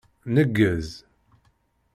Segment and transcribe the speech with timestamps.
[0.33, 0.89] Neggez!